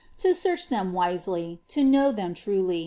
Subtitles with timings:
[0.17, 2.79] to search them wisely, to know thetn crniy.